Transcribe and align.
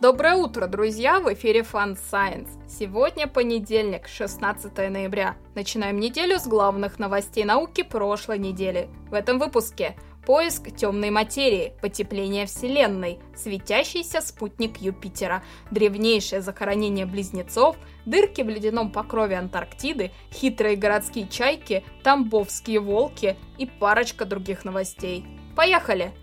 Доброе 0.00 0.34
утро, 0.34 0.66
друзья! 0.66 1.20
В 1.20 1.32
эфире 1.34 1.60
Fun 1.60 1.96
Science. 1.96 2.48
Сегодня 2.68 3.28
понедельник, 3.28 4.08
16 4.08 4.76
ноября. 4.90 5.36
Начинаем 5.54 6.00
неделю 6.00 6.40
с 6.40 6.48
главных 6.48 6.98
новостей 6.98 7.44
науки 7.44 7.82
прошлой 7.82 8.38
недели. 8.38 8.88
В 9.08 9.14
этом 9.14 9.38
выпуске 9.38 9.96
Поиск 10.26 10.74
темной 10.74 11.10
материи, 11.10 11.74
потепление 11.80 12.46
Вселенной, 12.46 13.20
светящийся 13.36 14.20
спутник 14.20 14.78
Юпитера, 14.78 15.44
древнейшее 15.70 16.40
захоронение 16.40 17.04
близнецов, 17.04 17.76
дырки 18.06 18.40
в 18.40 18.48
ледяном 18.48 18.90
покрове 18.90 19.36
Антарктиды, 19.36 20.12
хитрые 20.32 20.76
городские 20.76 21.28
чайки, 21.28 21.84
тамбовские 22.02 22.80
волки 22.80 23.36
и 23.58 23.66
парочка 23.66 24.24
других 24.24 24.64
новостей. 24.64 25.26
Поехали! 25.54 26.14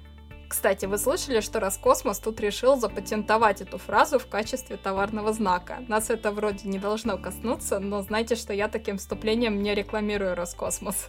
Кстати, 0.51 0.85
вы 0.85 0.97
слышали, 0.97 1.39
что 1.39 1.61
Роскосмос 1.61 2.19
тут 2.19 2.41
решил 2.41 2.75
запатентовать 2.75 3.61
эту 3.61 3.77
фразу 3.77 4.19
в 4.19 4.27
качестве 4.27 4.75
товарного 4.75 5.31
знака. 5.31 5.77
Нас 5.87 6.09
это 6.09 6.33
вроде 6.33 6.67
не 6.67 6.77
должно 6.77 7.17
коснуться, 7.17 7.79
но 7.79 8.01
знайте, 8.01 8.35
что 8.35 8.51
я 8.51 8.67
таким 8.67 8.97
вступлением 8.97 9.63
не 9.63 9.73
рекламирую 9.73 10.35
Роскосмос. 10.35 11.07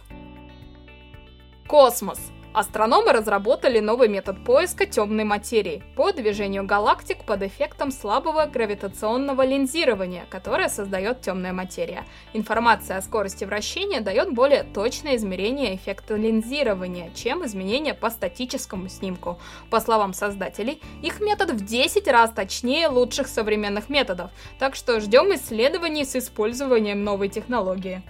Космос. 1.67 2.21
Астрономы 2.53 3.13
разработали 3.13 3.79
новый 3.79 4.07
метод 4.07 4.43
поиска 4.45 4.85
темной 4.85 5.23
материи 5.23 5.81
по 5.95 6.11
движению 6.11 6.63
галактик 6.65 7.23
под 7.25 7.41
эффектом 7.41 7.91
слабого 7.91 8.45
гравитационного 8.45 9.43
линзирования, 9.43 10.27
которое 10.29 10.69
создает 10.69 11.21
темная 11.21 11.51
материя. 11.51 12.05
Информация 12.33 12.97
о 12.97 13.01
скорости 13.01 13.43
вращения 13.43 14.01
дает 14.01 14.31
более 14.33 14.63
точное 14.65 15.15
измерение 15.15 15.75
эффекта 15.75 16.15
линзирования, 16.15 17.09
чем 17.15 17.43
изменения 17.43 17.95
по 17.95 18.11
статическому 18.11 18.87
снимку. 18.87 19.39
По 19.71 19.79
словам 19.79 20.13
создателей, 20.13 20.79
их 21.01 21.21
метод 21.21 21.49
в 21.53 21.65
10 21.65 22.07
раз 22.07 22.29
точнее 22.35 22.87
лучших 22.87 23.29
современных 23.29 23.89
методов, 23.89 24.29
так 24.59 24.75
что 24.75 24.99
ждем 24.99 25.33
исследований 25.33 26.05
с 26.05 26.15
использованием 26.15 27.03
новой 27.03 27.29
технологии. 27.29 28.03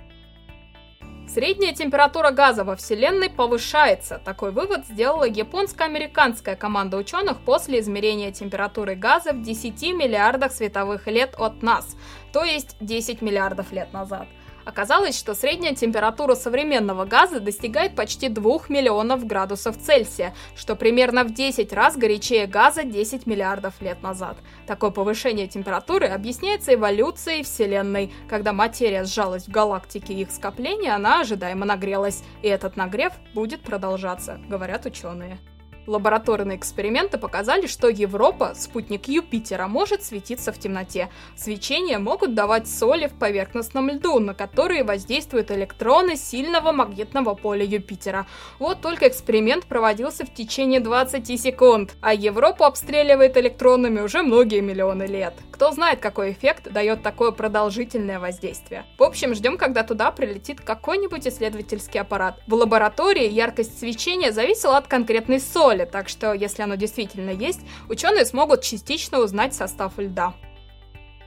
Средняя 1.33 1.73
температура 1.73 2.29
газа 2.29 2.63
во 2.63 2.75
Вселенной 2.75 3.27
повышается. 3.27 4.21
Такой 4.23 4.51
вывод 4.51 4.85
сделала 4.85 5.23
японско-американская 5.23 6.55
команда 6.55 6.97
ученых 6.97 7.39
после 7.39 7.79
измерения 7.79 8.31
температуры 8.31 8.93
газа 8.93 9.33
в 9.33 9.41
10 9.41 9.81
миллиардах 9.95 10.51
световых 10.51 11.07
лет 11.07 11.33
от 11.39 11.63
нас, 11.63 11.97
то 12.31 12.43
есть 12.43 12.75
10 12.81 13.23
миллиардов 13.23 13.71
лет 13.71 13.91
назад. 13.93 14.27
Оказалось, 14.65 15.17
что 15.17 15.33
средняя 15.33 15.75
температура 15.75 16.35
современного 16.35 17.05
газа 17.05 17.39
достигает 17.39 17.95
почти 17.95 18.29
2 18.29 18.61
миллионов 18.69 19.25
градусов 19.25 19.77
Цельсия, 19.77 20.33
что 20.55 20.75
примерно 20.75 21.23
в 21.23 21.33
10 21.33 21.71
раз 21.73 21.97
горячее 21.97 22.47
газа 22.47 22.83
10 22.83 23.25
миллиардов 23.25 23.81
лет 23.81 24.01
назад. 24.01 24.37
Такое 24.67 24.91
повышение 24.91 25.47
температуры 25.47 26.07
объясняется 26.07 26.73
эволюцией 26.73 27.43
Вселенной. 27.43 28.11
Когда 28.29 28.53
материя 28.53 29.03
сжалась 29.05 29.45
в 29.45 29.51
галактике 29.51 30.13
их 30.13 30.31
скопления, 30.31 30.95
она 30.95 31.21
ожидаемо 31.21 31.65
нагрелась, 31.65 32.23
и 32.41 32.47
этот 32.47 32.77
нагрев 32.77 33.13
будет 33.33 33.61
продолжаться, 33.61 34.39
говорят 34.47 34.85
ученые. 34.85 35.39
Лабораторные 35.85 36.57
эксперименты 36.57 37.17
показали, 37.17 37.67
что 37.67 37.89
Европа, 37.89 38.53
спутник 38.55 39.07
Юпитера, 39.07 39.67
может 39.67 40.03
светиться 40.03 40.53
в 40.53 40.57
темноте. 40.57 41.09
Свечения 41.35 41.99
могут 41.99 42.33
давать 42.35 42.69
соли 42.69 43.07
в 43.07 43.13
поверхностном 43.13 43.89
льду, 43.89 44.19
на 44.19 44.33
которые 44.33 44.83
воздействуют 44.83 45.51
электроны 45.51 46.15
сильного 46.15 46.71
магнитного 46.71 47.33
поля 47.33 47.65
Юпитера. 47.65 48.25
Вот 48.59 48.81
только 48.81 49.09
эксперимент 49.09 49.65
проводился 49.65 50.25
в 50.25 50.33
течение 50.33 50.79
20 50.79 51.41
секунд, 51.41 51.95
а 52.01 52.13
Европу 52.13 52.63
обстреливает 52.63 53.35
электронами 53.35 53.99
уже 53.99 54.23
многие 54.23 54.61
миллионы 54.61 55.03
лет. 55.03 55.33
Кто 55.63 55.71
знает, 55.71 56.01
какой 56.01 56.33
эффект 56.33 56.73
дает 56.73 57.03
такое 57.03 57.31
продолжительное 57.31 58.19
воздействие. 58.19 58.85
В 58.97 59.03
общем, 59.03 59.33
ждем, 59.33 59.57
когда 59.57 59.83
туда 59.83 60.11
прилетит 60.11 60.59
какой-нибудь 60.59 61.25
исследовательский 61.25 62.01
аппарат. 62.01 62.41
В 62.47 62.53
лаборатории 62.55 63.29
яркость 63.29 63.79
свечения 63.79 64.33
зависела 64.33 64.75
от 64.75 64.87
конкретной 64.87 65.39
соли, 65.39 65.85
так 65.85 66.09
что 66.09 66.33
если 66.33 66.63
оно 66.63 66.75
действительно 66.75 67.29
есть, 67.29 67.61
ученые 67.87 68.25
смогут 68.25 68.61
частично 68.61 69.19
узнать 69.19 69.53
состав 69.53 69.93
льда. 69.97 70.33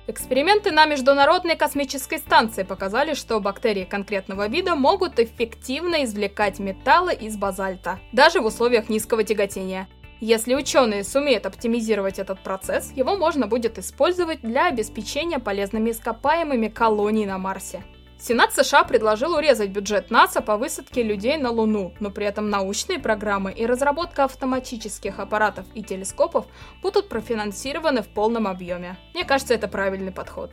Эксперименты 0.08 0.70
на 0.70 0.84
Международной 0.84 1.56
космической 1.56 2.18
станции 2.18 2.62
показали, 2.62 3.14
что 3.14 3.40
бактерии 3.40 3.84
конкретного 3.84 4.46
вида 4.46 4.76
могут 4.76 5.18
эффективно 5.18 6.04
извлекать 6.04 6.58
металлы 6.58 7.12
из 7.12 7.36
базальта, 7.36 7.98
даже 8.12 8.40
в 8.40 8.46
условиях 8.46 8.88
низкого 8.88 9.24
тяготения. 9.24 9.88
Если 10.20 10.54
ученые 10.54 11.04
сумеют 11.04 11.44
оптимизировать 11.44 12.18
этот 12.18 12.42
процесс, 12.42 12.90
его 12.92 13.16
можно 13.16 13.46
будет 13.46 13.78
использовать 13.78 14.40
для 14.40 14.68
обеспечения 14.68 15.38
полезными 15.38 15.90
ископаемыми 15.90 16.68
колоний 16.68 17.26
на 17.26 17.36
Марсе. 17.36 17.84
Сенат 18.18 18.54
США 18.54 18.84
предложил 18.84 19.34
урезать 19.34 19.68
бюджет 19.68 20.10
НАСА 20.10 20.40
по 20.40 20.56
высадке 20.56 21.02
людей 21.02 21.36
на 21.36 21.50
Луну, 21.50 21.92
но 22.00 22.10
при 22.10 22.24
этом 22.24 22.48
научные 22.48 22.98
программы 22.98 23.52
и 23.52 23.66
разработка 23.66 24.24
автоматических 24.24 25.18
аппаратов 25.18 25.66
и 25.74 25.82
телескопов 25.82 26.46
будут 26.80 27.10
профинансированы 27.10 28.00
в 28.02 28.08
полном 28.08 28.46
объеме. 28.46 28.96
Мне 29.12 29.24
кажется, 29.24 29.52
это 29.52 29.68
правильный 29.68 30.12
подход. 30.12 30.52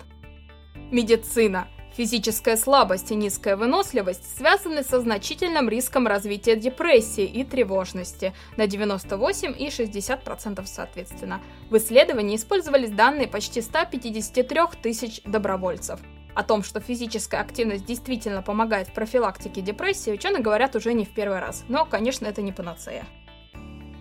Медицина. 0.92 1.70
Физическая 1.96 2.58
слабость 2.58 3.12
и 3.12 3.16
низкая 3.16 3.56
выносливость 3.56 4.38
связаны 4.38 4.84
со 4.84 5.00
значительным 5.00 5.70
риском 5.70 6.08
развития 6.08 6.56
депрессии 6.56 7.24
и 7.24 7.44
тревожности 7.44 8.34
на 8.58 8.66
98 8.66 9.54
и 9.60 9.68
60% 9.68 10.64
соответственно. 10.66 11.40
В 11.70 11.78
исследовании 11.78 12.36
использовались 12.36 12.90
данные 12.90 13.28
почти 13.28 13.62
153 13.62 14.60
тысяч 14.82 15.22
добровольцев. 15.24 16.00
О 16.34 16.42
том, 16.42 16.64
что 16.64 16.80
физическая 16.80 17.42
активность 17.42 17.86
действительно 17.86 18.42
помогает 18.42 18.88
в 18.88 18.94
профилактике 18.94 19.62
депрессии, 19.62 20.10
ученые 20.10 20.42
говорят 20.42 20.76
уже 20.76 20.94
не 20.94 21.06
в 21.06 21.14
первый 21.14 21.40
раз. 21.40 21.64
Но, 21.68 21.86
конечно, 21.86 22.26
это 22.26 22.42
не 22.42 22.52
панацея. 22.52 23.06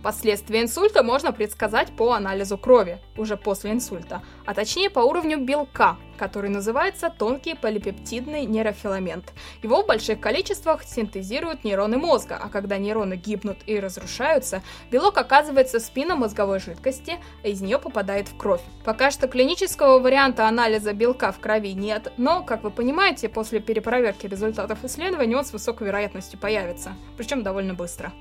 Последствия 0.03 0.63
инсульта 0.63 1.05
можно 1.05 1.33
предсказать 1.33 1.93
по 1.97 2.13
анализу 2.13 2.59
крови, 2.59 3.01
уже 3.17 3.37
после 3.37 3.71
инсульта, 3.71 4.23
а 4.45 4.53
точнее 4.53 4.91
по 4.91 4.99
уровню 4.99 5.39
белка, 5.39 5.97
который 6.19 6.51
называется 6.51 7.09
тонкий 7.09 7.55
полипептидный 7.55 8.45
нейрофиламент. 8.45 9.33
Его 9.63 9.83
в 9.83 9.87
больших 9.87 10.21
количествах 10.21 10.83
синтезируют 10.83 11.63
нейроны 11.63 11.99
мозга, 11.99 12.37
а 12.43 12.49
когда 12.49 12.79
нейроны 12.79 13.15
гибнут 13.15 13.59
и 13.67 13.79
разрушаются, 13.79 14.63
белок 14.91 15.17
оказывается 15.19 15.79
в 15.79 15.83
спинномозговой 15.83 16.59
жидкости, 16.59 17.21
а 17.45 17.49
из 17.49 17.61
нее 17.61 17.79
попадает 17.79 18.27
в 18.27 18.37
кровь. 18.37 18.63
Пока 18.85 19.13
что 19.13 19.29
клинического 19.29 20.01
варианта 20.01 20.49
анализа 20.49 20.93
белка 20.95 21.31
в 21.31 21.39
крови 21.39 21.75
нет, 21.75 22.13
но, 22.17 22.43
как 22.43 22.65
вы 22.65 22.73
понимаете, 22.73 23.29
после 23.29 23.61
перепроверки 23.61 24.27
результатов 24.27 24.85
исследований 24.85 25.37
он 25.37 25.45
с 25.45 25.53
высокой 25.53 25.87
вероятностью 25.87 26.41
появится, 26.41 26.95
причем 27.17 27.45
довольно 27.45 27.75
быстро. 27.75 28.13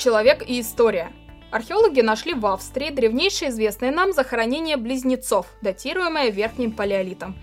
Человек 0.00 0.48
и 0.48 0.62
история. 0.62 1.12
Археологи 1.50 2.00
нашли 2.00 2.32
в 2.32 2.46
Австрии 2.46 2.88
древнейшее 2.88 3.50
известное 3.50 3.90
нам 3.90 4.14
захоронение 4.14 4.78
близнецов, 4.78 5.46
датируемое 5.60 6.30
Верхним 6.30 6.72
Палеолитом, 6.72 7.36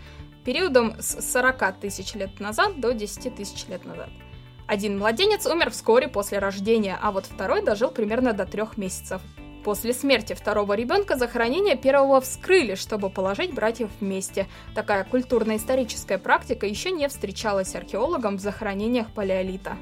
периодом 0.43 0.95
с 0.99 1.21
40 1.33 1.79
тысяч 1.79 2.15
лет 2.15 2.39
назад 2.39 2.79
до 2.79 2.93
10 2.93 3.35
тысяч 3.35 3.67
лет 3.67 3.85
назад. 3.85 4.09
Один 4.65 4.97
младенец 4.97 5.45
умер 5.45 5.69
вскоре 5.69 6.07
после 6.07 6.39
рождения, 6.39 6.97
а 6.99 7.11
вот 7.11 7.27
второй 7.27 7.61
дожил 7.61 7.91
примерно 7.91 8.33
до 8.33 8.47
трех 8.47 8.75
месяцев. 8.75 9.21
После 9.63 9.93
смерти 9.93 10.33
второго 10.33 10.73
ребенка 10.73 11.15
захоронение 11.15 11.77
первого 11.77 12.21
вскрыли, 12.21 12.73
чтобы 12.73 13.11
положить 13.11 13.53
братьев 13.53 13.91
вместе. 13.99 14.47
Такая 14.73 15.03
культурно-историческая 15.03 16.17
практика 16.17 16.65
еще 16.65 16.89
не 16.89 17.07
встречалась 17.07 17.75
археологам 17.75 18.37
в 18.37 18.41
захоронениях 18.41 19.13
палеолита. 19.13 19.77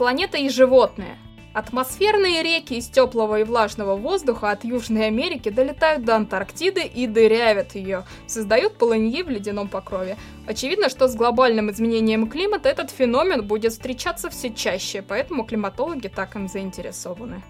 Планета 0.00 0.38
и 0.38 0.48
животные. 0.48 1.18
Атмосферные 1.52 2.42
реки 2.42 2.72
из 2.72 2.88
теплого 2.88 3.40
и 3.40 3.44
влажного 3.44 3.96
воздуха 3.96 4.50
от 4.50 4.64
Южной 4.64 5.08
Америки 5.08 5.50
долетают 5.50 6.06
до 6.06 6.16
Антарктиды 6.16 6.84
и 6.84 7.06
дырявят 7.06 7.74
ее, 7.74 8.06
создают 8.26 8.78
полыньи 8.78 9.22
в 9.22 9.28
ледяном 9.28 9.68
покрове. 9.68 10.16
Очевидно, 10.46 10.88
что 10.88 11.06
с 11.06 11.14
глобальным 11.14 11.70
изменением 11.70 12.30
климата 12.30 12.70
этот 12.70 12.90
феномен 12.90 13.46
будет 13.46 13.72
встречаться 13.72 14.30
все 14.30 14.48
чаще, 14.48 15.02
поэтому 15.02 15.44
климатологи 15.44 16.08
так 16.08 16.34
им 16.34 16.48
заинтересованы. 16.48 17.42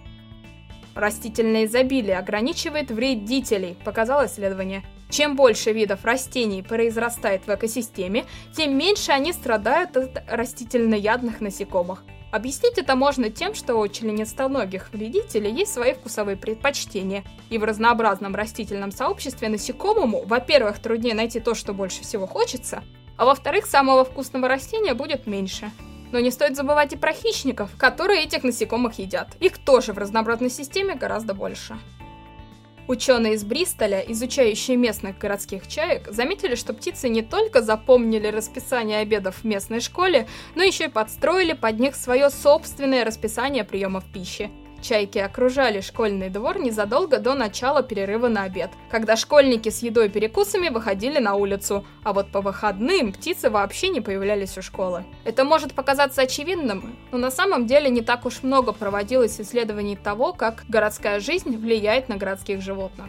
Растительное 0.97 1.67
изобилие 1.67 2.19
ограничивает 2.19 2.91
вредителей, 2.91 3.77
показало 3.85 4.27
исследование. 4.27 4.83
Чем 5.09 5.37
больше 5.37 5.71
видов 5.71 6.05
растений 6.05 6.65
произрастает 6.65 7.47
в 7.47 7.55
экосистеме, 7.55 8.25
тем 8.57 8.77
меньше 8.77 9.13
они 9.13 9.33
страдают 9.33 9.97
от 9.97 10.25
растительноядных 10.29 11.41
насекомых. 11.41 12.03
Объяснить 12.31 12.79
это 12.79 12.95
можно 12.95 13.29
тем, 13.29 13.55
что 13.55 13.75
у 13.77 13.89
членистоногих 13.89 14.93
вредителей 14.93 15.51
есть 15.51 15.73
свои 15.73 15.95
вкусовые 15.95 16.37
предпочтения, 16.37 17.25
и 17.49 17.59
в 17.59 17.65
разнообразном 17.65 18.35
растительном 18.37 18.93
сообществе 18.93 19.49
насекомому, 19.49 20.25
во-первых, 20.25 20.79
труднее 20.79 21.15
найти 21.15 21.41
то, 21.41 21.55
что 21.55 21.73
больше 21.75 22.03
всего 22.03 22.27
хочется, 22.27 22.85
а 23.17 23.25
во-вторых, 23.25 23.67
самого 23.67 24.05
вкусного 24.05 24.47
растения 24.47 24.95
будет 24.95 25.27
меньше. 25.27 25.71
Но 26.13 26.21
не 26.21 26.31
стоит 26.31 26.57
забывать 26.57 26.93
и 26.93 26.97
про 26.97 27.13
хищников, 27.13 27.71
которые 27.77 28.25
этих 28.25 28.45
насекомых 28.45 28.99
едят. 28.99 29.37
Их 29.41 29.59
тоже 29.59 29.93
в 29.93 29.99
разнообразной 29.99 30.51
системе 30.51 30.95
гораздо 30.95 31.35
больше. 31.35 31.79
Ученые 32.91 33.35
из 33.35 33.45
Бристоля, 33.45 34.01
изучающие 34.09 34.77
местных 34.77 35.17
городских 35.17 35.69
чаек, 35.69 36.09
заметили, 36.11 36.57
что 36.57 36.73
птицы 36.73 37.09
не 37.09 37.23
только 37.23 37.63
запомнили 37.63 38.27
расписание 38.27 38.99
обедов 38.99 39.37
в 39.37 39.45
местной 39.45 39.79
школе, 39.79 40.27
но 40.57 40.65
еще 40.65 40.87
и 40.87 40.89
подстроили 40.89 41.53
под 41.53 41.79
них 41.79 41.95
свое 41.95 42.31
собственное 42.31 43.05
расписание 43.05 43.63
приемов 43.63 44.03
пищи. 44.13 44.51
Чайки 44.83 45.19
окружали 45.19 45.81
школьный 45.81 46.31
двор 46.31 46.59
незадолго 46.59 47.19
до 47.19 47.35
начала 47.35 47.83
перерыва 47.83 48.29
на 48.29 48.45
обед, 48.45 48.71
когда 48.91 49.17
школьники 49.17 49.69
с 49.69 49.83
едой 49.83 50.07
и 50.07 50.09
перекусами 50.09 50.69
выходили 50.71 51.19
на 51.19 51.35
улицу, 51.35 51.85
а 52.03 52.13
вот 52.13 52.33
по 52.33 52.41
выходным 52.41 53.13
птицы 53.13 53.51
вообще 53.51 53.89
не 53.89 54.01
появлялись 54.01 54.57
у 54.57 54.63
школы. 54.63 55.05
Это 55.25 55.45
может 55.45 55.75
показаться 55.75 56.23
очевидным, 56.23 56.97
но 57.13 57.19
на 57.19 57.31
самом 57.31 57.67
деле 57.67 57.91
не 57.91 58.01
так 58.01 58.25
уж 58.25 58.43
много 58.43 58.73
проводилось 58.73 59.41
исследований 59.41 59.97
того, 59.97 60.33
как 60.33 60.65
городская 60.69 61.21
жизнь 61.21 61.57
влияет 61.57 62.09
на 62.09 62.17
городских 62.17 62.63
животных. 62.63 63.07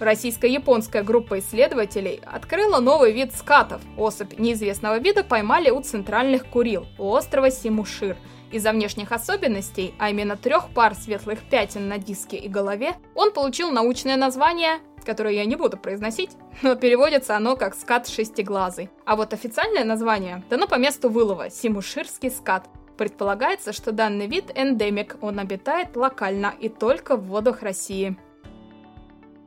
Российско-японская 0.00 1.02
группа 1.02 1.38
исследователей 1.38 2.20
открыла 2.24 2.80
новый 2.80 3.12
вид 3.12 3.34
скатов. 3.34 3.80
Особь 3.96 4.38
неизвестного 4.38 4.98
вида 4.98 5.22
поймали 5.22 5.70
у 5.70 5.80
центральных 5.80 6.46
Курил, 6.46 6.86
у 6.98 7.10
острова 7.10 7.50
Симушир– 7.50 8.16
из-за 8.52 8.72
внешних 8.72 9.12
особенностей, 9.12 9.94
а 9.98 10.10
именно 10.10 10.36
трех 10.36 10.70
пар 10.70 10.94
светлых 10.94 11.40
пятен 11.48 11.88
на 11.88 11.98
диске 11.98 12.36
и 12.36 12.48
голове, 12.48 12.94
он 13.14 13.32
получил 13.32 13.70
научное 13.70 14.16
название, 14.16 14.78
которое 15.04 15.34
я 15.34 15.44
не 15.44 15.56
буду 15.56 15.76
произносить, 15.76 16.30
но 16.62 16.74
переводится 16.74 17.36
оно 17.36 17.56
как 17.56 17.74
скат 17.74 18.08
шестиглазый. 18.08 18.90
А 19.04 19.16
вот 19.16 19.32
официальное 19.32 19.84
название 19.84 20.44
дано 20.50 20.66
по 20.66 20.76
месту 20.76 21.08
вылова– 21.08 21.50
симуширский 21.50 22.30
скат. 22.30 22.68
Предполагается, 22.96 23.72
что 23.72 23.92
данный 23.92 24.26
вид 24.26 24.52
эндемик, 24.54 25.16
он 25.22 25.38
обитает 25.38 25.96
локально 25.96 26.52
и 26.60 26.68
только 26.68 27.16
в 27.16 27.26
водах 27.26 27.62
России. 27.62 28.16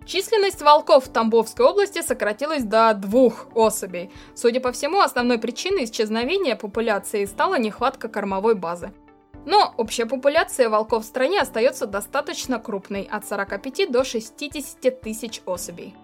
Численность 0.06 0.62
волков 0.62 1.06
в 1.06 1.10
Тамбовской 1.10 1.66
области 1.66 2.02
сократилась 2.02 2.64
до 2.64 2.94
двух 2.94 3.48
особей. 3.56 4.12
Судя 4.36 4.60
по 4.60 4.72
всему, 4.72 5.00
основной 5.00 5.38
причиной 5.38 5.86
исчезновения 5.86 6.56
популяции 6.56 7.26
стала 7.26 7.58
нехватка 7.58 8.10
кормовой 8.10 8.56
базы. 8.56 8.92
Но 9.46 9.74
общая 9.78 10.06
популяция 10.06 10.70
волков 10.70 11.04
в 11.04 11.08
стране 11.08 11.40
остается 11.40 11.86
достаточно 11.86 12.60
крупной, 12.60 13.08
от 13.10 13.28
45 13.28 13.92
до 13.92 14.04
60 14.04 15.02
тысяч 15.02 15.42
особей. 15.46 15.96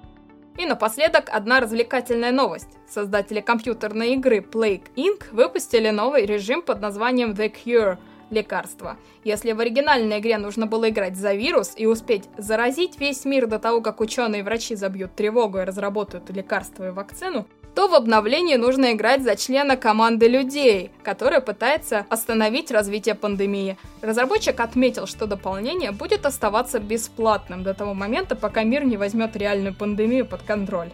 И 0.57 0.65
напоследок 0.65 1.29
одна 1.29 1.61
развлекательная 1.61 2.31
новость. 2.31 2.69
Создатели 2.89 3.39
компьютерной 3.39 4.13
игры 4.13 4.39
Plague 4.39 4.93
Inc. 4.95 5.23
выпустили 5.31 5.89
новый 5.89 6.25
режим 6.25 6.61
под 6.61 6.81
названием 6.81 7.31
The 7.31 7.53
Cure– 7.53 7.97
лекарства. 8.29 8.97
Если 9.23 9.51
в 9.51 9.59
оригинальной 9.59 10.19
игре 10.19 10.37
нужно 10.37 10.65
было 10.65 10.89
играть 10.89 11.15
за 11.15 11.33
вирус 11.33 11.73
и 11.75 11.85
успеть 11.85 12.25
заразить 12.37 12.99
весь 12.99 13.25
мир 13.25 13.47
до 13.47 13.59
того, 13.59 13.81
как 13.81 14.01
ученые 14.01 14.41
и 14.41 14.43
врачи 14.43 14.75
забьют 14.75 15.15
тревогу 15.15 15.59
и 15.59 15.63
разработают 15.63 16.29
лекарство 16.29 16.87
и 16.87 16.91
вакцину, 16.91 17.47
то 17.75 17.87
в 17.87 17.93
обновлении 17.93 18.55
нужно 18.55 18.93
играть 18.93 19.23
за 19.23 19.35
члена 19.35 19.77
команды 19.77 20.27
людей, 20.27 20.91
которая 21.03 21.39
пытается 21.39 22.05
остановить 22.09 22.71
развитие 22.71 23.15
пандемии. 23.15 23.77
Разработчик 24.01 24.59
отметил, 24.59 25.07
что 25.07 25.27
дополнение 25.27 25.91
будет 25.91 26.25
оставаться 26.25 26.79
бесплатным 26.79 27.63
до 27.63 27.73
того 27.73 27.93
момента, 27.93 28.35
пока 28.35 28.63
мир 28.63 28.83
не 28.83 28.97
возьмет 28.97 29.35
реальную 29.35 29.73
пандемию 29.73 30.25
под 30.25 30.41
контроль. 30.41 30.91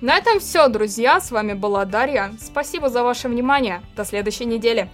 На 0.00 0.16
этом 0.16 0.40
все, 0.40 0.68
друзья. 0.68 1.20
С 1.20 1.30
вами 1.30 1.52
была 1.52 1.84
Дарья. 1.84 2.32
Спасибо 2.40 2.88
за 2.88 3.02
ваше 3.02 3.28
внимание. 3.28 3.82
До 3.96 4.04
следующей 4.04 4.46
недели. 4.46 4.88